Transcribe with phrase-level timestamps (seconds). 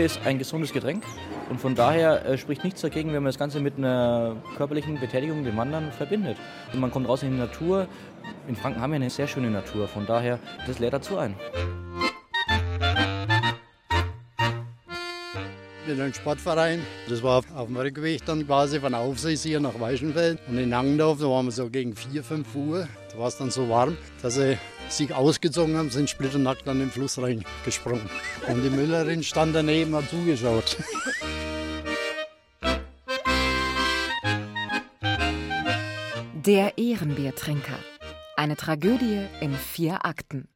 [0.00, 1.04] Bier ist ein gesundes Getränk
[1.50, 5.44] und von daher äh, spricht nichts dagegen, wenn man das Ganze mit einer körperlichen Betätigung,
[5.44, 6.38] dem Wandern, verbindet.
[6.72, 7.86] Und man kommt raus in die Natur.
[8.48, 11.34] In Franken haben wir eine sehr schöne Natur, von daher, das lädt dazu ein.
[15.86, 16.80] in einem Sportverein.
[17.08, 20.38] Das war auf dem Rückweg dann quasi von Aufsees hier nach Weichenfeld.
[20.48, 22.88] Und in Langendorf, da waren wir so gegen 4, 5 Uhr.
[23.12, 24.56] Da war es dann so warm, dass sie
[24.92, 28.08] sich ausgezogen haben, sind splitternackt an den Fluss reingesprungen.
[28.48, 30.76] Und die Müllerin stand daneben und hat zugeschaut.
[36.46, 37.78] Der Ehrenbiertrinker.
[38.36, 40.48] Eine Tragödie in vier Akten.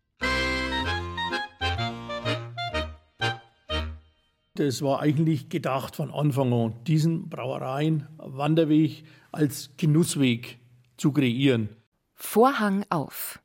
[4.54, 10.58] Das war eigentlich gedacht von Anfang an, diesen Brauereien Wanderweg als Genussweg
[10.96, 11.68] zu kreieren.
[12.14, 13.40] Vorhang auf.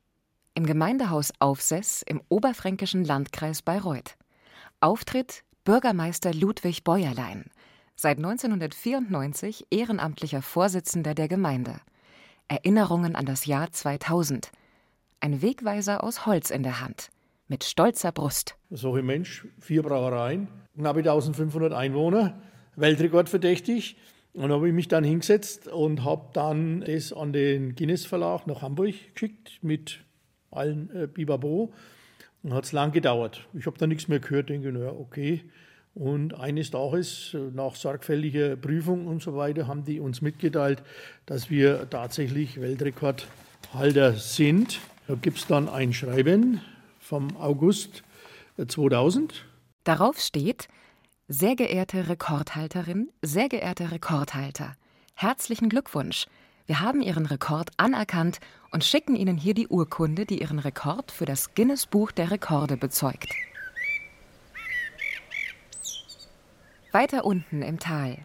[0.54, 4.16] Im Gemeindehaus Aufsess im oberfränkischen Landkreis Bayreuth.
[4.80, 7.44] Auftritt Bürgermeister Ludwig Bäuerlein,
[7.94, 11.76] seit 1994 ehrenamtlicher Vorsitzender der Gemeinde.
[12.48, 14.50] Erinnerungen an das Jahr 2000.
[15.20, 17.10] Ein Wegweiser aus Holz in der Hand,
[17.46, 18.56] mit stolzer Brust.
[18.70, 22.42] So ein Mensch, vier Brauereien, knapp 1500 Einwohner,
[22.74, 23.96] Weltrekord verdächtig.
[24.32, 28.62] Und habe ich mich dann hingesetzt und habe dann das an den Guinness Verlag nach
[28.62, 30.00] Hamburg geschickt mit
[30.50, 31.72] allen äh, Bibabo.
[32.42, 33.46] Und hat es lang gedauert.
[33.52, 35.44] Ich habe da nichts mehr gehört, denke, naja, okay.
[35.94, 40.82] Und eines Tages, nach sorgfältiger Prüfung und so weiter, haben die uns mitgeteilt,
[41.26, 44.80] dass wir tatsächlich Weltrekordhalter sind.
[45.08, 46.60] Da gibt es dann ein Schreiben
[47.00, 48.04] vom August
[48.66, 49.44] 2000.
[49.84, 50.68] Darauf steht,
[51.26, 54.76] sehr geehrte Rekordhalterin, sehr geehrter Rekordhalter,
[55.14, 56.26] herzlichen Glückwunsch.
[56.70, 58.38] Wir haben Ihren Rekord anerkannt
[58.70, 62.76] und schicken Ihnen hier die Urkunde, die Ihren Rekord für das Guinness Buch der Rekorde
[62.76, 63.34] bezeugt.
[66.92, 68.18] Weiter unten im Tal.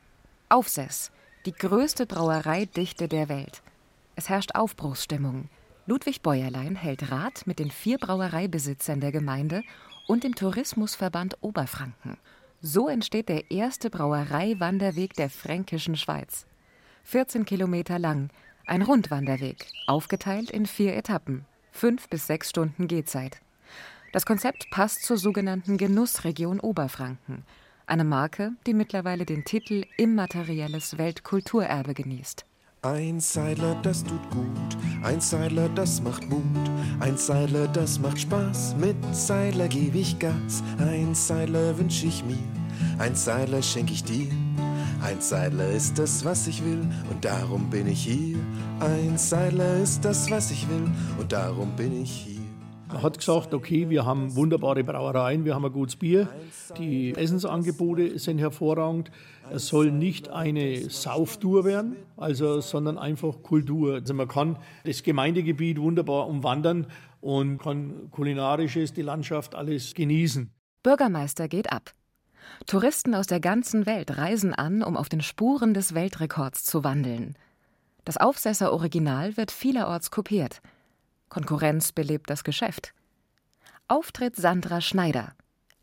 [0.47, 1.09] Aufsess,
[1.47, 3.63] die größte Brauereidichte der Welt.
[4.15, 5.49] Es herrscht Aufbruchsstimmung.
[5.87, 9.63] Ludwig Bäuerlein hält Rat mit den vier Brauereibesitzern der Gemeinde
[10.05, 12.19] und dem Tourismusverband Oberfranken.
[12.61, 16.45] So entsteht der erste Brauereiwanderweg der fränkischen Schweiz.
[17.05, 18.29] 14 Kilometer lang,
[18.65, 23.41] ein Rundwanderweg, aufgeteilt in vier Etappen, fünf bis sechs Stunden Gehzeit.
[24.11, 27.43] Das Konzept passt zur sogenannten Genussregion Oberfranken,
[27.85, 32.43] eine Marke, die mittlerweile den Titel Immaterielles Weltkulturerbe genießt.
[32.81, 36.41] Ein Seidler, das tut gut, ein Seidler, das macht Mut,
[37.01, 42.37] ein Seidler, das macht Spaß, mit Seidler gebe ich Gas, ein Seidler wünsch ich mir,
[42.97, 44.27] ein Seidler schenk ich dir.
[45.05, 46.79] Ein Seidler ist das, was ich will,
[47.11, 48.39] und darum bin ich hier.
[48.79, 50.89] Ein Seidler ist das, was ich will,
[51.19, 52.41] und darum bin ich hier.
[52.87, 56.27] Man hat gesagt, okay, wir haben wunderbare Brauereien, wir haben ein gutes Bier,
[56.79, 59.11] die Essensangebote sind hervorragend.
[59.51, 63.93] Es soll nicht eine Sauftour werden, also, sondern einfach Kultur.
[63.93, 66.87] Also man kann das Gemeindegebiet wunderbar umwandern
[67.21, 70.49] und kann kulinarisches, die Landschaft alles genießen.
[70.81, 71.93] Bürgermeister geht ab.
[72.65, 77.35] Touristen aus der ganzen Welt reisen an, um auf den Spuren des Weltrekords zu wandeln.
[78.03, 80.61] Das Aufsesser Original wird vielerorts kopiert–
[81.29, 82.93] Konkurrenz belebt das Geschäft.
[83.87, 85.33] Auftritt Sandra Schneider,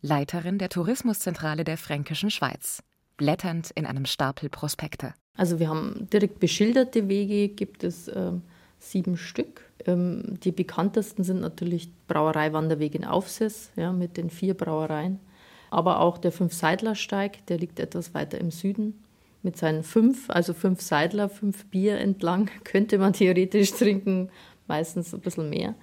[0.00, 2.82] Leiterin der Tourismuszentrale der Fränkischen Schweiz,
[3.16, 5.14] blätternd in einem Stapel Prospekte.
[5.36, 8.32] Also wir haben direkt beschilderte Wege, gibt es äh,
[8.78, 9.62] sieben Stück.
[9.86, 15.20] Ähm, die bekanntesten sind natürlich Brauereiwanderweg in Aufsess ja, mit den vier Brauereien.
[15.72, 19.02] Aber auch der Fünf-Seidler-Steig, der liegt etwas weiter im Süden.
[19.42, 24.28] Mit seinen fünf, also fünf Seidler, fünf Bier entlang, könnte man theoretisch trinken
[24.68, 25.74] meistens ein bisschen mehr.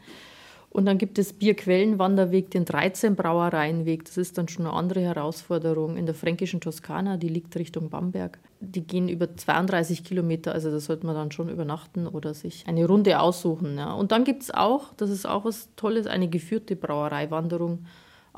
[0.69, 4.05] Und dann gibt es Bierquellenwanderweg, den 13 Brauereienweg.
[4.05, 8.37] Das ist dann schon eine andere Herausforderung in der fränkischen Toskana, die liegt Richtung Bamberg.
[8.59, 12.85] Die gehen über 32 Kilometer, also da sollte man dann schon übernachten oder sich eine
[12.85, 13.79] Runde aussuchen.
[13.79, 13.93] Ja.
[13.93, 17.87] Und dann gibt es auch, das ist auch was Tolles, eine geführte Brauereiwanderung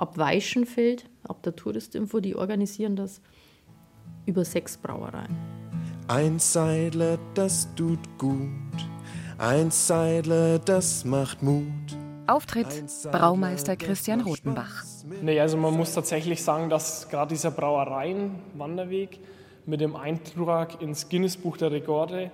[0.01, 3.21] ab Weichenfeld, ab der Touristinfo, die organisieren das
[4.25, 5.35] über sechs Brauereien.
[6.07, 8.49] Ein Seidler, das tut gut
[9.41, 11.65] ein Seidler, das macht Mut.
[12.27, 12.67] Auftritt
[13.11, 14.83] Braumeister Christian Rotenbach.
[15.23, 19.19] Nee, also man muss tatsächlich sagen, dass gerade dieser Brauereien-Wanderweg
[19.65, 22.29] mit dem Eintrag ins Guinness-Buch der Rekorde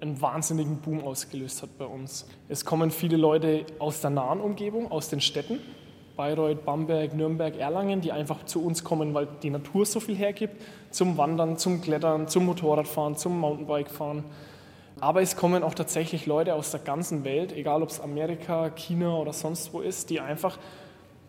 [0.00, 2.26] einen wahnsinnigen Boom ausgelöst hat bei uns.
[2.48, 5.60] Es kommen viele Leute aus der nahen Umgebung, aus den Städten,
[6.18, 10.60] Bayreuth, Bamberg, Nürnberg, Erlangen, die einfach zu uns kommen, weil die Natur so viel hergibt,
[10.90, 14.24] zum Wandern, zum Klettern, zum Motorradfahren, zum Mountainbikefahren.
[14.98, 19.16] Aber es kommen auch tatsächlich Leute aus der ganzen Welt, egal ob es Amerika, China
[19.16, 20.58] oder sonst wo ist, die einfach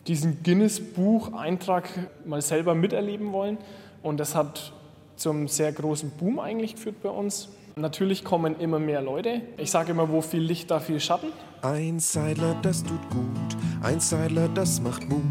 [0.07, 1.87] diesen Guinness-Buch-Eintrag
[2.25, 3.59] mal selber miterleben wollen.
[4.01, 4.73] Und das hat
[5.17, 7.49] zum sehr großen Boom eigentlich geführt bei uns.
[7.79, 9.41] Natürlich kommen immer mehr Leute.
[9.57, 11.27] Ich sage immer, wo viel Licht, da viel Schatten.
[11.61, 13.57] Ein Seidler, das tut gut.
[13.81, 15.21] Ein Seidler, das macht Mut.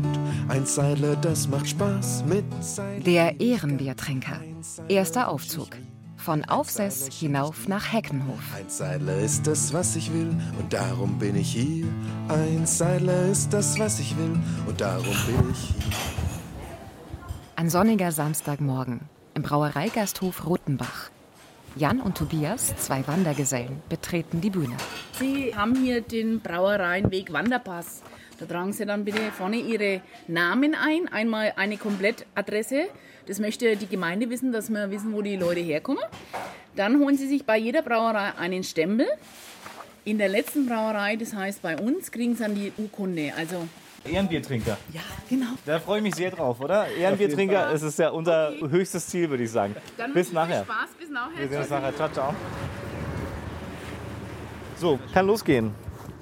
[0.48, 3.04] Ein Seidler, das macht Spaß mit Seidler.
[3.04, 4.40] Der Ehrenbiertrinker.
[4.88, 5.68] Erster Aufzug.
[6.16, 8.40] Von Aufsess hinauf nach Heckenhof.
[8.56, 11.86] Ein Seidler ist das, was ich will, und darum bin ich hier.
[12.28, 15.92] Ein Seidler ist das, was ich will, und darum bin ich hier.
[17.56, 19.00] Ein sonniger Samstagmorgen
[19.34, 21.10] im Brauereigasthof Rotenbach.
[21.76, 24.76] Jan und Tobias, zwei Wandergesellen, betreten die Bühne.
[25.18, 28.02] Sie haben hier den Brauereienweg Wanderpass.
[28.38, 32.86] Da tragen Sie dann bitte vorne Ihre Namen ein, einmal eine Komplettadresse.
[33.26, 36.02] Das möchte die Gemeinde wissen, dass wir wissen, wo die Leute herkommen.
[36.76, 39.06] Dann holen Sie sich bei jeder Brauerei einen Stempel.
[40.04, 43.32] In der letzten Brauerei, das heißt bei uns, kriegen Sie dann die Urkunde.
[43.36, 43.68] Also
[44.04, 44.76] Ehrenbiertrinker.
[44.92, 45.46] ja, genau.
[45.66, 46.88] Da freue ich mich sehr drauf, oder?
[46.88, 49.74] Ehrenbiertrinker, es ist ja unser höchstes Ziel, würde ich sagen.
[49.96, 50.64] Dann Bis nachher.
[50.64, 51.38] Viel Spaß, bis nachher.
[51.38, 51.96] Wir sehen uns nachher.
[51.96, 52.34] Ciao, ciao.
[54.76, 55.74] So, kann losgehen.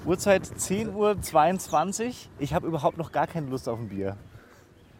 [0.05, 2.13] Uhrzeit 10.22 Uhr.
[2.39, 4.17] Ich habe überhaupt noch gar keine Lust auf ein Bier.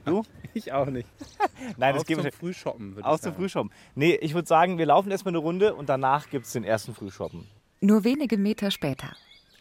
[0.06, 0.24] Du?
[0.54, 1.08] Ich auch nicht.
[1.78, 2.32] Nein, das Aus geben zum.
[2.32, 3.36] Frühshoppen, Aus dem sagen.
[3.36, 3.72] Frühschoppen.
[3.94, 6.96] Nee, ich würde sagen, wir laufen erstmal eine Runde und danach gibt es den ersten
[6.96, 7.46] Frühschoppen.
[7.80, 9.10] Nur wenige Meter später.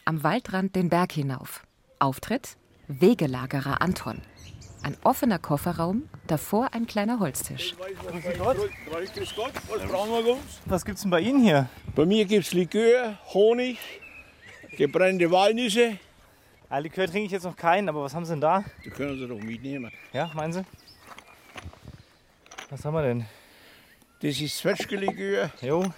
[0.07, 1.67] Am Waldrand den Berg hinauf.
[1.99, 2.57] Auftritt
[2.89, 4.21] Wegelagerer Anton.
[4.83, 7.75] Ein offener Kofferraum, davor ein kleiner Holztisch.
[10.67, 11.69] Was gibt's denn bei Ihnen hier?
[11.97, 13.79] Bei mir gibt es Likör, Honig,
[14.77, 15.99] gebrannte Walnüsse.
[16.69, 18.65] Ah, Likör trinke ich jetzt noch keinen, aber was haben Sie denn da?
[18.85, 19.91] Die können Sie doch mitnehmen.
[20.13, 20.65] Ja, meinen Sie?
[22.71, 23.27] Was haben wir denn?
[24.23, 25.93] Das ist Zwetschgelikör, Jo,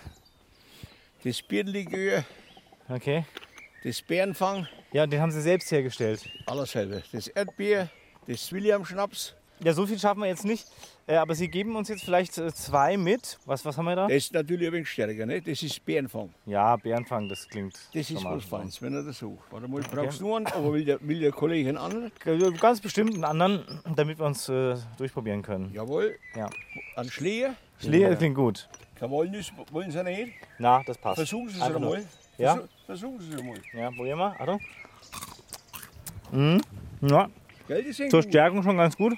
[1.24, 2.24] das Birnlikör,
[2.88, 3.24] okay.
[3.84, 6.22] das Bärenfang, Ja, den haben Sie selbst hergestellt.
[6.46, 7.02] alles selber.
[7.12, 7.88] Das Erdbier,
[8.26, 10.66] das William-Schnaps, Ja, so viel schaffen wir jetzt nicht.
[11.06, 13.38] Äh, aber Sie geben uns jetzt vielleicht äh, zwei mit.
[13.44, 14.06] Was, was haben wir da?
[14.06, 15.26] das ist natürlich ein wenig stärker.
[15.26, 15.42] Ne?
[15.42, 16.32] Das ist Bärenfang.
[16.46, 17.74] Ja, Bärenfang, das klingt.
[17.92, 19.44] Das ist was Feins, wenn er das sucht.
[19.50, 22.12] Warte mal, brauchst du nur einen, aber will der, will der Kollege einen anderen?
[22.60, 25.72] Ganz bestimmt einen anderen, damit wir uns äh, durchprobieren können.
[25.72, 26.16] Jawohl.
[26.36, 26.48] Ja.
[26.96, 28.68] Ein Schleer, Schleer klingt gut.
[29.00, 30.32] Walnüsse wollen Sie nicht?
[30.58, 31.16] Na, das passt.
[31.16, 32.04] Versuchen Sie es einmal.
[32.38, 32.54] Ja?
[32.54, 33.58] Versuch- Versuchen Sie es einmal.
[33.72, 34.40] Ja, probieren wir.
[34.40, 34.60] Achtung.
[36.32, 36.60] Mhm.
[37.02, 37.28] Ja,
[37.66, 38.30] Gell, die sind zur gut.
[38.30, 39.14] Stärkung schon ganz gut.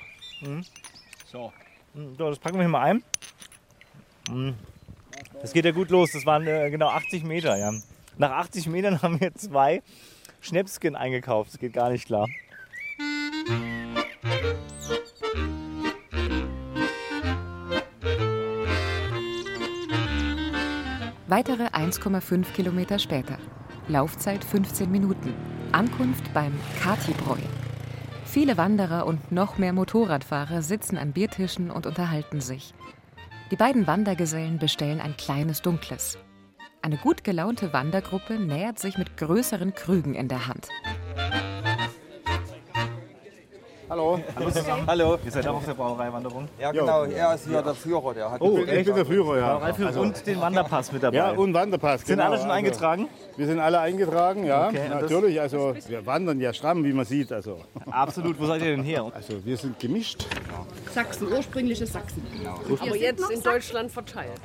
[1.26, 1.52] So.
[1.94, 3.02] Mhm, So, das packen wir hier mal ein.
[4.30, 4.54] Mhm.
[5.40, 6.12] Das geht ja gut los.
[6.12, 7.56] Das waren äh, genau 80 Meter.
[7.56, 7.72] Ja.
[8.18, 9.82] Nach 80 Metern haben wir zwei
[10.40, 11.52] Schnäpsken eingekauft.
[11.52, 12.26] Das geht gar nicht klar.
[21.30, 23.38] Weitere 1,5 Kilometer später.
[23.86, 25.32] Laufzeit 15 Minuten.
[25.70, 27.38] Ankunft beim Katibräu.
[28.24, 32.74] Viele Wanderer und noch mehr Motorradfahrer sitzen an Biertischen und unterhalten sich.
[33.52, 36.18] Die beiden Wandergesellen bestellen ein kleines Dunkles.
[36.82, 40.66] Eine gut gelaunte Wandergruppe nähert sich mit größeren Krügen in der Hand.
[43.90, 44.20] Hallo.
[44.86, 45.18] Hallo.
[45.24, 46.46] Ihr seid auch auf der Brauereiwanderung.
[46.60, 48.14] Ja, genau, er ist hier der Führer.
[48.14, 49.54] Der hat Oh, ich bin der Führer, ja.
[49.58, 51.16] Brauereiführer und den Wanderpass mit dabei.
[51.16, 52.02] Ja, und Wanderpass.
[52.02, 52.26] Sind genau.
[52.30, 53.08] alle schon Also, eingetragen?
[53.36, 54.68] Wir sind alle eingetragen, ja.
[54.68, 57.32] Okay, das- Natürlich, also wir wandern ja stramm, wie man sieht.
[57.32, 57.58] Also,
[57.90, 58.38] Absolut.
[58.38, 59.10] Wo seid ihr denn her?
[59.12, 60.24] also wir sind gemischt.
[60.94, 62.22] Sachsen, ursprüngliches Sachsen.
[62.80, 64.40] Aber jetzt in Deutschland verteilt.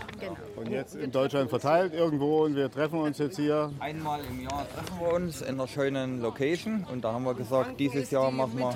[0.55, 3.71] Und jetzt in Deutschland verteilt irgendwo und wir treffen uns jetzt hier.
[3.79, 7.79] Einmal im Jahr treffen wir uns in einer schönen Location und da haben wir gesagt,
[7.79, 8.73] dieses Jahr machen wir.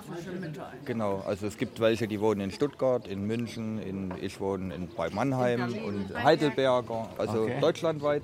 [0.00, 0.62] Geografische Mitte.
[0.84, 4.88] Genau, also es gibt welche, die wohnen in Stuttgart, in München, in, ich wohne in,
[4.88, 7.60] bei Mannheim und Heidelberger, also Okay.
[7.60, 8.22] deutschlandweit.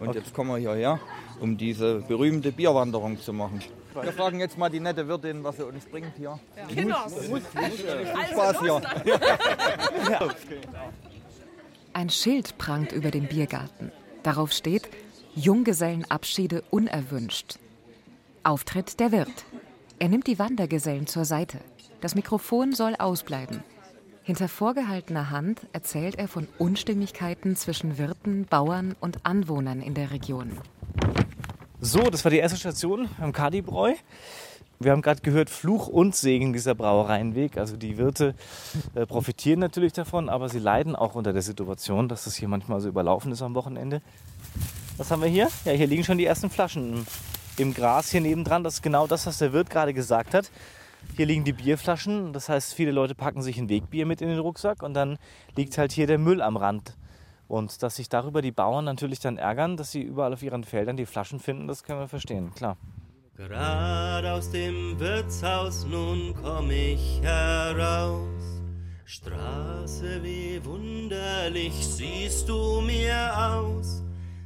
[0.00, 0.98] Und jetzt kommen wir hierher,
[1.40, 3.62] um diese berühmte Bierwanderung zu machen.
[3.94, 6.38] Wir fragen jetzt mal die nette Wirtin, was sie uns bringt hier.
[6.68, 7.06] Kinder.
[7.08, 7.40] Viel
[8.32, 8.82] Spaß hier.
[11.92, 13.92] Ein Schild prangt über dem Biergarten.
[14.24, 14.88] Darauf steht
[15.36, 17.58] Junggesellenabschiede unerwünscht.
[18.42, 19.44] Auftritt der Wirt.
[19.98, 21.58] Er nimmt die Wandergesellen zur Seite.
[22.00, 23.62] Das Mikrofon soll ausbleiben.
[24.22, 30.58] Hinter vorgehaltener Hand erzählt er von Unstimmigkeiten zwischen Wirten, Bauern und Anwohnern in der Region.
[31.80, 33.94] So, das war die erste Station am Kadibräu.
[34.80, 37.56] Wir haben gerade gehört, Fluch und Segen dieser Brauereienweg.
[37.56, 38.34] Also die Wirte
[38.94, 42.80] äh, profitieren natürlich davon, aber sie leiden auch unter der Situation, dass das hier manchmal
[42.80, 44.02] so überlaufen ist am Wochenende.
[44.96, 45.48] Was haben wir hier?
[45.64, 47.06] Ja, hier liegen schon die ersten Flaschen
[47.58, 48.64] im, Gras hier nebendran.
[48.64, 50.50] Das ist genau das, was der Wirt gerade gesagt hat.
[51.16, 52.32] Hier liegen die Bierflaschen.
[52.32, 55.18] Das heißt, viele Leute packen sich ein Wegbier mit in den Rucksack und dann
[55.56, 56.96] liegt halt hier der Müll am Rand.
[57.46, 60.96] Und dass sich darüber die Bauern natürlich dann ärgern, dass sie überall auf ihren Feldern
[60.96, 62.76] die Flaschen finden, das können wir verstehen, klar.
[63.36, 68.28] Gerade aus dem Wirtshaus nun komm ich heraus.
[69.04, 74.02] Straße, wie wunderlich siehst du mir aus.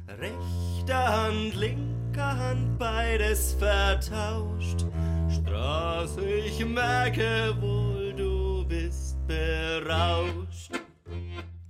[0.07, 4.85] Rechter Hand, linker Hand, beides vertauscht.
[5.29, 10.71] Straße, ich merke wohl, du bist berauscht.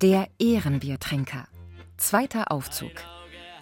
[0.01, 1.47] Der Ehrenbiertrinker.
[1.97, 2.93] Zweiter Aufzug.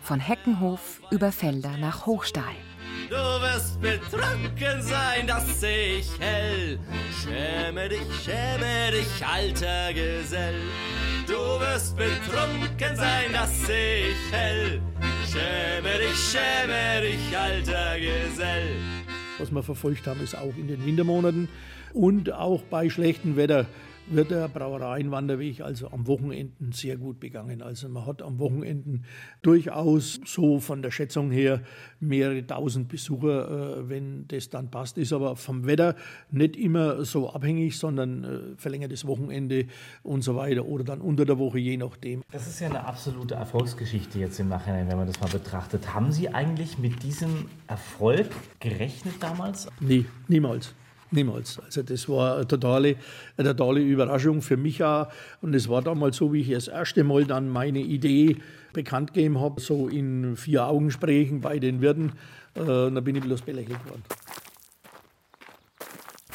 [0.02, 2.56] Von Heckenhof über Felder nach Hochstahl.
[3.10, 6.80] Du wirst betrunken sein, das seh ich hell.
[7.24, 10.62] Schäme dich, schäme dich, alter Gesell.
[11.26, 14.82] Du wirst betrunken sein, das seh ich hell.
[15.38, 18.76] Schäme dich, schäme dich, alter Gesell.
[19.38, 21.48] Was wir verfolgt haben, ist auch in den Wintermonaten
[21.94, 23.68] und auch bei schlechtem Wetter
[24.10, 27.62] wird der Brauereienwanderweg also am Wochenenden sehr gut begangen.
[27.62, 29.04] Also man hat am Wochenenden
[29.42, 31.62] durchaus so von der Schätzung her
[32.00, 34.98] mehrere tausend Besucher, äh, wenn das dann passt.
[34.98, 35.96] Ist aber vom Wetter
[36.32, 39.68] nicht immer so abhängig, sondern äh, verlängertes Wochenende
[40.04, 42.22] und so weiter oder dann unter der Woche, je nachdem.
[42.32, 45.94] Das ist ja eine absolute Erfolgsgeschichte jetzt im Nachhinein, wenn man das mal betrachtet.
[45.94, 48.28] Haben Sie eigentlich mit diesem Erfolg
[48.60, 49.68] gerechnet damals?
[49.80, 50.74] Nee, niemals.
[51.12, 51.60] Niemals.
[51.60, 52.98] Also das war eine totale,
[53.38, 55.08] eine totale Überraschung für mich auch.
[55.42, 58.38] Und es war damals so, wie ich das erste Mal dann meine Idee
[58.74, 62.14] bekannt gegeben habe, so in vier Augensprechen bei den Wirten.
[62.56, 64.04] Äh, da bin ich bloß belächelt worden.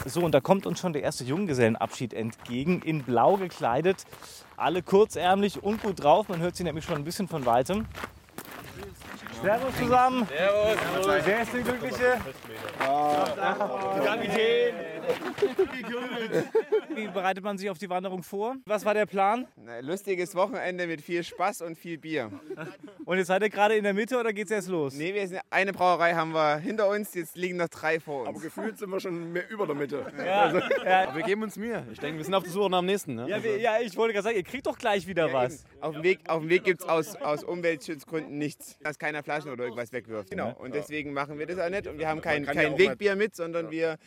[0.06, 4.04] So, und da kommt uns schon der erste Junggesellenabschied entgegen, in blau gekleidet,
[4.56, 6.28] alle kurzärmlich und gut drauf.
[6.28, 7.86] Man hört sie nämlich schon ein bisschen von weitem.
[9.42, 10.26] Servus zusammen.
[10.28, 11.24] Servus.
[11.24, 12.20] Wer ist der Glückliche?
[14.04, 14.91] Kapitän.
[16.94, 18.56] Wie bereitet man sich auf die Wanderung vor?
[18.66, 19.46] Was war der Plan?
[19.66, 22.30] Ein lustiges Wochenende mit viel Spaß und viel Bier.
[23.04, 24.94] Und jetzt seid ihr gerade in der Mitte oder geht's erst los?
[24.94, 28.28] Nee, wir sind eine Brauerei haben wir hinter uns, jetzt liegen noch drei vor uns.
[28.28, 30.06] Aber gefühlt sind wir schon mehr über der Mitte.
[30.18, 31.02] Ja, Also, ja.
[31.08, 31.84] Aber wir geben uns Mühe.
[31.92, 33.14] Ich denke, wir sind auf der Suche nach dem nächsten.
[33.14, 33.28] Ne?
[33.28, 35.54] Ja, wir, ja, ich wollte gerade sagen, ihr kriegt doch gleich wieder Ja, was.
[35.64, 35.82] eben.
[35.82, 39.50] Auf dem Weg, auf dem Weg gibt es aus, aus Umweltschutzgründen nichts, dass keiner Flaschen
[39.50, 40.30] oder irgendwas wegwirft.
[40.30, 40.54] Genau.
[40.58, 41.86] Und deswegen machen wir das auch nicht.
[41.86, 43.98] Und wir haben kein, kein Wegbier mit, sondern wir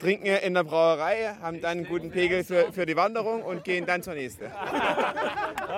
[0.00, 3.86] trinken in der Brauerei, haben dann einen guten Pegel für, für die Wanderung und gehen
[3.86, 4.46] dann zur nächsten.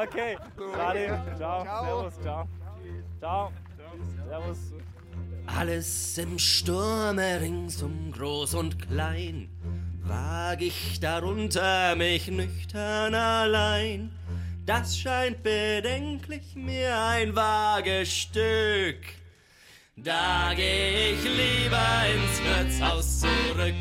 [0.02, 0.38] Okay,
[0.74, 2.48] Salim, ciao, servus, ciao.
[3.20, 3.52] Ciao,
[4.26, 4.58] servus.
[5.46, 9.50] Alles im Sturme ringsum groß und klein,
[10.02, 14.12] wag ich darunter mich nüchtern allein.
[14.64, 18.96] Das scheint bedenklich mir ein Wagestück.
[19.96, 23.74] Da geh ich lieber ins Wirtshaus zurück.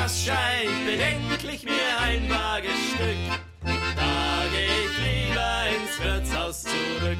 [0.00, 3.18] Das scheint bedenklich mir ein Wagestück.
[3.64, 7.18] Da geh ich lieber ins Wirtshaus zurück.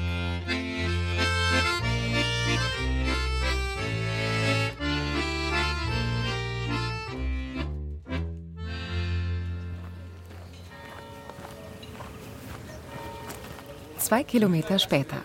[13.97, 15.17] Zwei Kilometer später.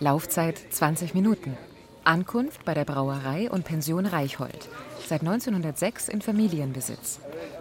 [0.00, 1.56] Laufzeit 20 Minuten.
[2.02, 4.68] Ankunft bei der Brauerei und Pension Reichhold.
[5.06, 7.20] Seit 1906 in Familienbesitz.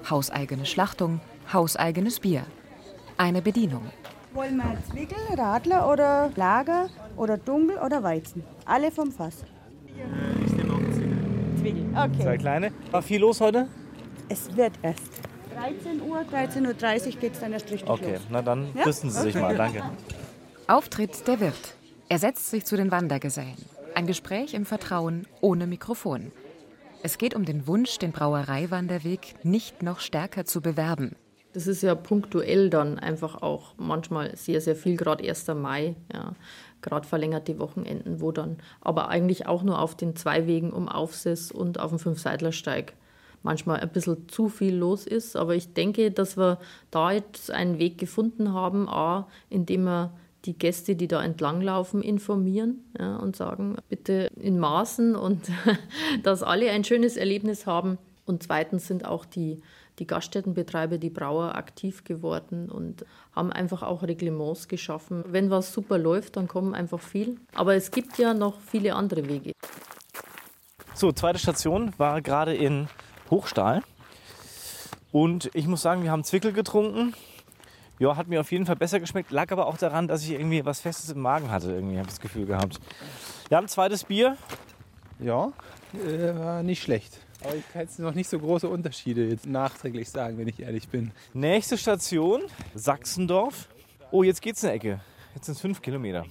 [0.09, 1.19] Hauseigene Schlachtung,
[1.51, 2.45] hauseigenes Bier.
[3.17, 3.83] Eine Bedienung.
[4.33, 8.43] Wollen wir Zwickel, Radler oder Lager oder Dunkel oder Weizen?
[8.65, 9.43] Alle vom Fass.
[11.59, 12.37] Zwickel, Zwei okay.
[12.37, 12.71] kleine.
[12.91, 13.67] War viel los heute?
[14.29, 15.01] Es wird erst.
[15.55, 18.21] 13 Uhr, 13.30 Uhr geht es dann erst richtig Okay, los.
[18.29, 18.85] na dann Ja?
[18.85, 19.83] rüsten Sie sich mal, danke.
[20.67, 21.75] Auftritt der Wirt.
[22.09, 23.53] Er setzt sich zu den Wandergesellen.
[23.93, 26.31] Ein Gespräch im Vertrauen ohne Mikrofon.
[27.05, 31.17] Es geht um den Wunsch, den Brauereiwanderweg nicht noch stärker zu bewerben.
[31.51, 35.47] Das ist ja punktuell dann einfach auch manchmal sehr, sehr viel, gerade 1.
[35.49, 36.33] Mai, ja,
[36.81, 41.51] gerade verlängerte Wochenenden, wo dann aber eigentlich auch nur auf den zwei Wegen um Aufsess
[41.51, 42.93] und auf dem Fünfseidlersteig
[43.41, 45.35] manchmal ein bisschen zu viel los ist.
[45.35, 46.57] Aber ich denke, dass wir
[46.89, 50.13] da jetzt einen Weg gefunden haben, a, indem wir
[50.45, 55.49] die Gäste, die da entlanglaufen, informieren ja, und sagen, bitte in Maßen und
[56.23, 57.97] dass alle ein schönes Erlebnis haben.
[58.25, 59.61] Und zweitens sind auch die,
[59.99, 65.23] die Gaststättenbetreiber, die Brauer aktiv geworden und haben einfach auch Reglements geschaffen.
[65.27, 67.37] Wenn was super läuft, dann kommen einfach viel.
[67.53, 69.51] Aber es gibt ja noch viele andere Wege.
[70.93, 72.87] So, zweite Station war gerade in
[73.29, 73.81] Hochstahl.
[75.11, 77.13] Und ich muss sagen, wir haben Zwickel getrunken.
[78.03, 79.31] Ja, hat mir auf jeden Fall besser geschmeckt.
[79.31, 81.71] Lag aber auch daran, dass ich irgendwie was Festes im Magen hatte.
[81.71, 82.81] Irgendwie habe ich das Gefühl gehabt.
[83.47, 84.35] Wir haben ein zweites Bier.
[85.19, 85.53] Ja,
[85.93, 87.21] äh, war nicht schlecht.
[87.41, 90.89] Aber ich kann jetzt noch nicht so große Unterschiede jetzt nachträglich sagen, wenn ich ehrlich
[90.89, 91.11] bin.
[91.33, 92.41] Nächste Station,
[92.75, 93.69] Sachsendorf.
[94.11, 94.99] Oh, jetzt geht's eine Ecke.
[95.33, 96.25] Jetzt sind es fünf Kilometer.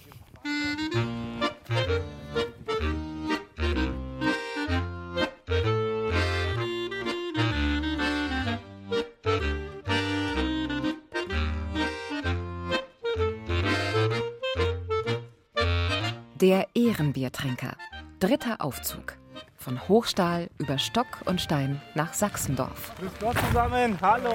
[16.43, 17.77] Der Ehrenbiertrinker.
[18.19, 19.17] Dritter Aufzug.
[19.57, 22.93] Von Hochstahl über Stock und Stein nach Sachsendorf.
[22.99, 23.97] Grüß Gott zusammen.
[24.03, 24.33] Hallo.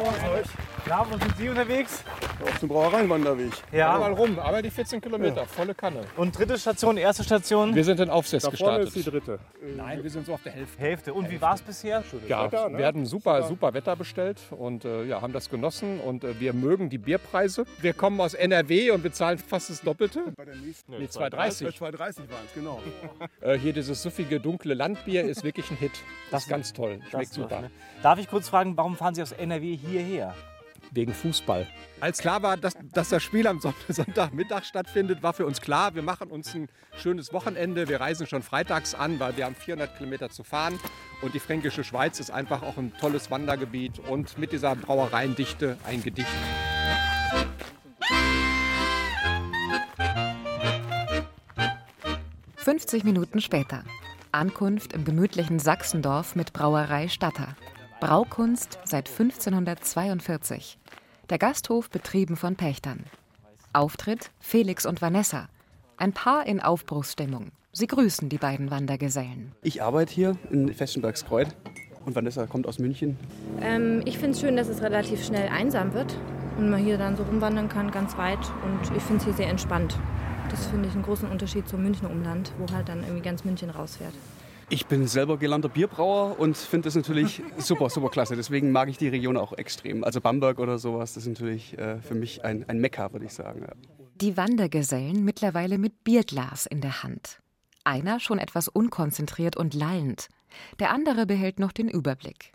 [0.89, 2.01] Na, wo sind Sie unterwegs?
[2.41, 3.51] Auf dem Brauereiwanderweg.
[3.73, 3.97] Ja.
[3.97, 6.01] Mal rum, aber die 14 Kilometer, volle Kanne.
[6.15, 7.75] Und dritte Station, erste Station?
[7.75, 8.95] Wir sind in Aufsitz Da vorne gestartet.
[8.95, 9.39] ist die dritte.
[9.75, 10.79] Nein, wir sind so auf der Hälfte.
[10.79, 11.13] Hälfte.
[11.13, 12.03] Und wie war es bisher?
[12.29, 12.77] Ja, Wetter, ne?
[12.77, 16.53] wir hatten super, super Wetter bestellt und äh, ja, haben das genossen und äh, wir
[16.53, 17.65] mögen die Bierpreise.
[17.81, 20.21] Wir kommen aus NRW und bezahlen fast das Doppelte.
[20.87, 21.77] Nee, 2,30.
[21.79, 22.11] 2,30 waren
[22.45, 22.81] es, genau.
[23.41, 25.91] Äh, hier dieses suffige, dunkle Landbier ist wirklich ein Hit.
[26.31, 26.99] Das ist ganz toll.
[27.09, 27.47] Schmeckt super.
[27.49, 27.71] doch, ne?
[28.01, 30.33] Darf ich kurz fragen, warum fahren Sie aus NRW hierher?
[30.97, 31.67] Wegen Fußball.
[31.99, 35.93] Als klar war, dass, dass das Spiel am Son- Sonntagmittag stattfindet, war für uns klar,
[35.93, 37.87] wir machen uns ein schönes Wochenende.
[37.87, 40.79] Wir reisen schon freitags an, weil wir haben 400 Kilometer zu fahren.
[41.21, 46.01] Und die Fränkische Schweiz ist einfach auch ein tolles Wandergebiet und mit dieser Brauereiendichte ein
[46.01, 46.27] Gedicht.–
[52.55, 53.83] 50 Minuten später.
[54.31, 57.55] Ankunft im gemütlichen Sachsendorf mit Brauerei Statter.
[57.99, 60.77] Braukunst seit 1542.
[61.29, 63.03] Der Gasthof betrieben von Pächtern.
[63.73, 65.49] Auftritt Felix und Vanessa.
[65.97, 67.51] Ein Paar in Aufbruchsstimmung.
[67.73, 69.51] Sie grüßen die beiden Wandergesellen.
[69.61, 71.49] Ich arbeite hier in Festenbergskreuz
[72.05, 73.17] und Vanessa kommt aus München.
[73.59, 76.17] Ähm, ich finde es schön, dass es relativ schnell einsam wird
[76.57, 78.39] und man hier dann so rumwandern kann, ganz weit.
[78.63, 79.99] Und ich finde es hier sehr entspannt.
[80.49, 83.69] Das finde ich einen großen Unterschied zum Münchner Umland, wo halt dann irgendwie ganz München
[83.69, 84.13] rausfährt.
[84.69, 88.35] Ich bin selber gelernter Bierbrauer und finde das natürlich super, super klasse.
[88.35, 90.03] Deswegen mag ich die Region auch extrem.
[90.03, 93.33] Also Bamberg oder sowas, das ist natürlich äh, für mich ein, ein Mekka, würde ich
[93.33, 93.61] sagen.
[93.61, 93.73] Ja.
[94.15, 97.39] Die Wandergesellen mittlerweile mit Bierglas in der Hand.
[97.85, 100.27] Einer schon etwas unkonzentriert und lallend.
[100.79, 102.51] Der andere behält noch den Überblick.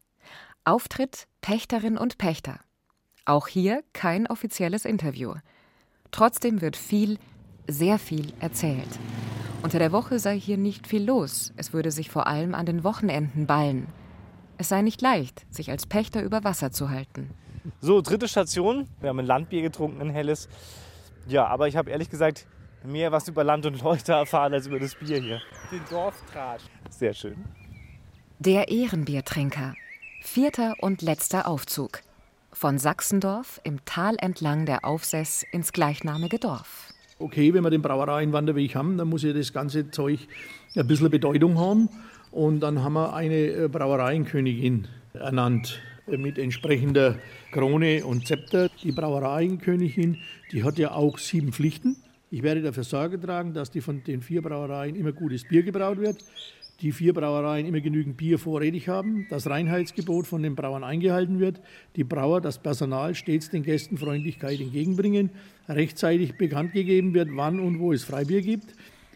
[0.64, 2.60] Auftritt Pächterin und Pächter.
[3.24, 5.34] Auch hier kein offizielles Interview.
[6.10, 7.18] Trotzdem wird viel,
[7.66, 8.98] sehr viel erzählt.
[9.62, 12.82] Unter der Woche sei hier nicht viel los, es würde sich vor allem an den
[12.82, 13.86] Wochenenden ballen.
[14.58, 17.30] Es sei nicht leicht, sich als Pächter über Wasser zu halten.
[17.80, 18.88] So, dritte Station.
[19.00, 20.48] Wir haben ein Landbier getrunken, ein helles.
[21.28, 22.46] Ja, aber ich habe ehrlich gesagt
[22.84, 25.40] mehr was über Land und Leute erfahren als über das Bier hier.
[25.70, 26.64] Den Dorftratsch.
[26.90, 27.36] Sehr schön.
[28.40, 29.74] Der Ehrenbiertrinker.
[30.22, 32.00] Vierter und letzter Aufzug.
[32.52, 36.91] Von Sachsendorf im Tal entlang der Aufsess ins gleichnamige Dorf.
[37.22, 40.18] Okay, wenn wir den Brauereienwanderweg haben, dann muss ja das ganze Zeug
[40.74, 41.88] ein bisschen Bedeutung haben.
[42.32, 47.16] Und dann haben wir eine äh, Brauereienkönigin ernannt äh, mit entsprechender
[47.52, 48.68] Krone und Zepter.
[48.82, 50.18] Die Brauereienkönigin,
[50.50, 51.96] die hat ja auch sieben Pflichten.
[52.30, 55.98] Ich werde dafür Sorge tragen, dass die von den vier Brauereien immer gutes Bier gebraut
[55.98, 56.24] wird.
[56.82, 61.60] Die vier Brauereien immer genügend Bier vorrätig haben, das Reinheitsgebot von den Brauern eingehalten wird,
[61.94, 65.30] die Brauer, das Personal stets den Gästen Freundlichkeit entgegenbringen,
[65.68, 68.74] rechtzeitig bekannt gegeben wird, wann und wo es Freibier gibt,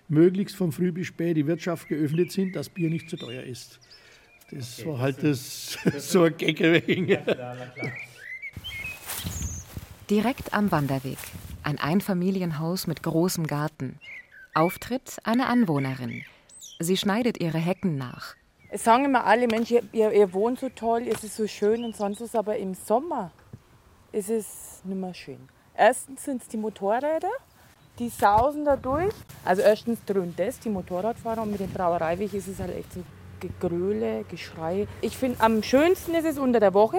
[0.08, 3.80] möglichst von früh bis spät die Wirtschaft geöffnet sind, dass Bier nicht zu teuer ist.
[4.52, 7.18] Das war halt das, so ein Gag wegen.
[10.08, 11.18] Direkt am Wanderweg.
[11.64, 13.98] Ein Einfamilienhaus mit großem Garten.
[14.54, 16.22] Auftritt eine Anwohnerin.
[16.78, 18.34] Sie schneidet ihre Hecken nach.
[18.68, 21.96] Es sagen immer alle Menschen, ihr, ihr wohnt so toll, es ist so schön und
[21.96, 23.30] sonst was, aber im Sommer
[24.12, 25.48] ist es nicht mehr schön.
[25.74, 27.30] Erstens sind es die Motorräder,
[27.98, 29.14] die sausen da durch.
[29.44, 33.02] Also erstens dröhnt das, die Motorradfahrer und mit dem Brauereiweg ist es halt echt so
[33.40, 34.86] Gegröle, Geschrei.
[35.00, 36.98] Ich finde, am schönsten ist es unter der Woche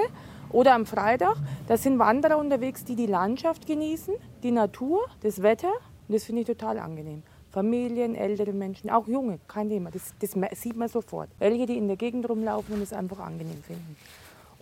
[0.50, 1.38] oder am Freitag.
[1.68, 5.72] Da sind Wanderer unterwegs, die die Landschaft genießen, die Natur, das Wetter.
[6.08, 7.22] Und das finde ich total angenehm.
[7.58, 9.89] Familien, ältere Menschen, auch junge, kein Thema.
[9.89, 11.28] Das, das sieht man sofort.
[11.39, 13.96] Welche, die in der Gegend rumlaufen und es einfach angenehm finden.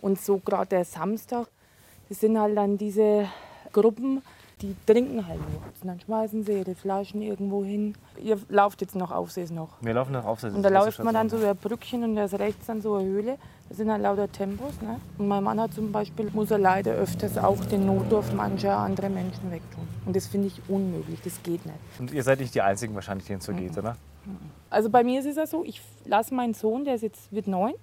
[0.00, 1.46] Und so gerade der Samstag,
[2.08, 3.28] das sind halt dann diese
[3.74, 4.22] Gruppen,
[4.62, 5.38] Die trinken halt.
[5.82, 7.94] Und dann schmeißen sie ihre Flaschen irgendwo hin.
[8.22, 9.68] Ihr lauft jetzt noch Aufsees noch.
[9.82, 10.54] Wir laufen nach Aufsatz.
[10.54, 12.94] Und da läuft man dann so über ein Brückchen und da ist rechts dann so
[12.94, 13.36] eine Höhle.
[13.68, 14.80] Das sind halt lauter Tempos.
[14.80, 14.98] Ne?
[15.18, 19.10] Und mein Mann hat zum Beispiel, muss er leider öfters auch den Notdurft mancher andere
[19.10, 19.86] Menschen wegtun.
[20.06, 21.76] Und das finde ich unmöglich, das geht nicht.
[21.98, 23.96] Und ihr seid nicht die Einzigen wahrscheinlich, denen es so geht, oder?
[24.70, 27.46] Also bei mir ist es ja so, ich lasse meinen Sohn, der ist jetzt wird
[27.46, 27.74] neun,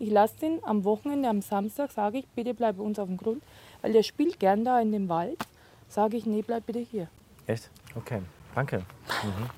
[0.00, 3.16] ich lasse den am Wochenende, am Samstag, sage ich, bitte bleib bei uns auf dem
[3.16, 3.40] Grund,
[3.82, 5.38] weil der spielt gern da in dem Wald.
[5.88, 7.08] Sage ich, nee, bleib bitte hier.
[7.46, 7.70] Echt?
[7.94, 8.20] Okay,
[8.54, 8.78] danke.
[8.78, 9.50] Mhm.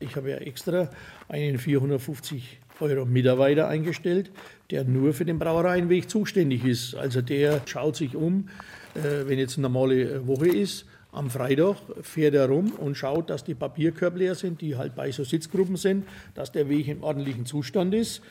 [0.00, 0.90] Ich habe ja extra
[1.28, 4.30] einen 450 Euro Mitarbeiter eingestellt,
[4.70, 6.94] der nur für den Brauereienweg zuständig ist.
[6.94, 8.48] Also der schaut sich um,
[8.94, 10.86] äh, wenn jetzt eine normale Woche ist.
[11.10, 15.10] Am Freitag fährt er rum und schaut, dass die Papierkörbe leer sind, die halt bei
[15.10, 18.22] so Sitzgruppen sind, dass der Weg im ordentlichen Zustand ist.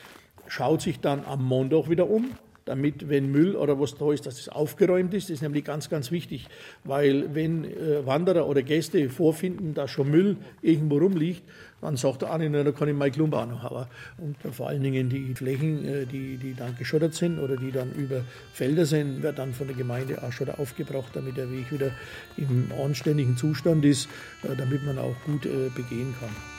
[0.46, 2.30] Schaut sich dann am Montag wieder um,
[2.68, 5.24] damit, wenn Müll oder was da ist, dass es aufgeräumt ist.
[5.24, 6.46] Das ist nämlich ganz, ganz wichtig,
[6.84, 11.42] weil wenn äh, Wanderer oder Gäste vorfinden, dass schon Müll irgendwo rumliegt,
[11.80, 13.86] dann sagt der eine, da kann ich meine Klumpe auch noch haben.
[14.18, 17.72] Und äh, vor allen Dingen die Flächen, äh, die, die dann geschottert sind oder die
[17.72, 21.72] dann über Felder sind, wird dann von der Gemeinde auch Schotter aufgebracht, damit der Weg
[21.72, 21.90] wieder
[22.36, 24.08] im anständigen Zustand ist,
[24.42, 25.42] damit man auch gut
[25.74, 26.57] begehen kann.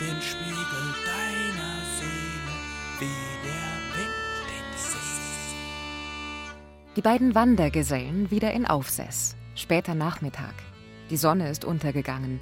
[0.00, 2.52] Den Spiegel deiner Seele
[2.98, 4.14] wie der Wind
[4.48, 5.54] den See.
[6.96, 9.36] Die beiden Wandergesellen wieder in Aufsess.
[9.54, 10.54] Später Nachmittag.
[11.10, 12.40] Die Sonne ist untergegangen.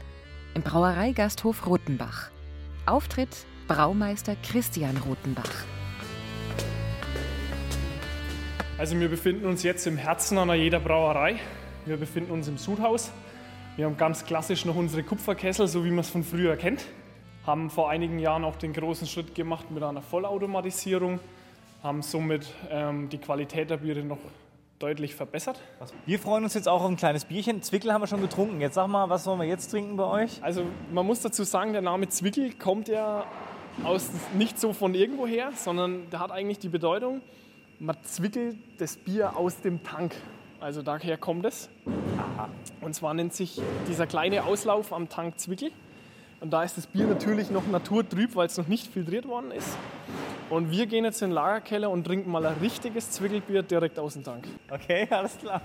[0.54, 2.30] Im Brauereigasthof Rotenbach.
[2.86, 5.64] Auftritt Braumeister Christian Rotenbach.
[8.78, 11.38] Also wir befinden uns jetzt im Herzen einer jeder Brauerei.
[11.84, 13.12] Wir befinden uns im Sudhaus.
[13.76, 16.86] Wir haben ganz klassisch noch unsere Kupferkessel, so wie man es von früher kennt.
[17.46, 21.18] Haben vor einigen Jahren auch den großen Schritt gemacht mit einer Vollautomatisierung.
[21.82, 24.18] Haben somit ähm, die Qualität der Biere noch
[24.78, 25.60] deutlich verbessert.
[26.06, 27.62] Wir freuen uns jetzt auch auf ein kleines Bierchen.
[27.62, 28.60] Zwickel haben wir schon getrunken.
[28.60, 30.42] Jetzt sag mal, was wollen wir jetzt trinken bei euch?
[30.42, 33.24] Also man muss dazu sagen, der Name Zwickel kommt ja
[33.84, 37.22] aus, nicht so von irgendwo her, sondern der hat eigentlich die Bedeutung,
[37.78, 40.14] man zwickelt das Bier aus dem Tank.
[40.60, 41.68] Also daher kommt es.
[42.80, 45.72] Und zwar nennt sich dieser kleine Auslauf am Tank Zwickel.
[46.42, 49.76] Und da ist das Bier natürlich noch naturtrüb, weil es noch nicht filtriert worden ist.
[50.50, 54.14] Und wir gehen jetzt in den Lagerkeller und trinken mal ein richtiges Zwickelbier direkt aus
[54.14, 54.48] dem Tank.
[54.68, 55.60] Okay, alles klar.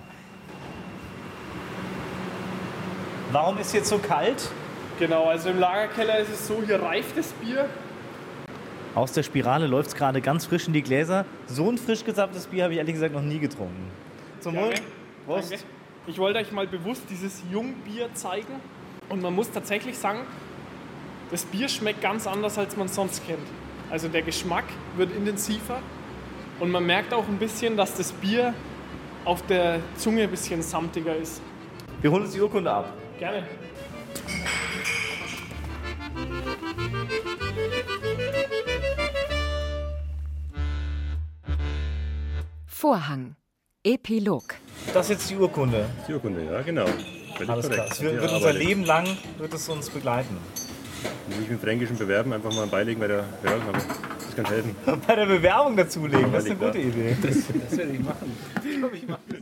[3.31, 4.51] Warum ist jetzt so kalt?
[4.99, 7.67] Genau, also im Lagerkeller ist es so, hier reift das Bier.
[8.93, 11.25] Aus der Spirale läuft es gerade ganz frisch in die Gläser.
[11.47, 13.89] So ein frisch gesapptes Bier habe ich ehrlich gesagt noch nie getrunken.
[14.41, 14.69] Zum Wohl.
[14.69, 14.81] Gerne.
[15.25, 15.51] Prost.
[15.53, 15.65] Danke.
[16.05, 18.61] Ich wollte euch mal bewusst dieses Jungbier zeigen.
[19.09, 20.19] Und man muss tatsächlich sagen,
[21.31, 23.45] das Bier schmeckt ganz anders, als man sonst kennt.
[23.89, 25.79] Also der Geschmack wird intensiver
[26.59, 28.53] und man merkt auch ein bisschen, dass das Bier
[29.25, 31.41] auf der Zunge ein bisschen samtiger ist.
[32.01, 32.93] Wir holen uns die Urkunde ab.
[33.19, 33.43] Gerne.
[42.65, 43.35] Vorhang.
[43.83, 44.55] Epilog.
[44.93, 45.85] Das ist jetzt die Urkunde.
[46.07, 46.85] Die Urkunde, ja, genau.
[47.35, 47.77] Völlig Alles klar.
[47.77, 47.93] korrekt.
[47.93, 50.37] Es wird, Ja, wird unser Leben lang wird es uns begleiten.
[51.39, 53.73] Nicht mit fränkischen Bewerben einfach mal beilegen bei der Bewerbung.
[53.73, 54.75] Das kann helfen.
[55.07, 56.65] Bei der Bewerbung dazulegen, das ist eine da.
[56.67, 57.17] gute Idee.
[57.21, 57.35] Das,
[57.69, 58.37] das werde ich machen.
[58.55, 59.36] Das glaube ich machen.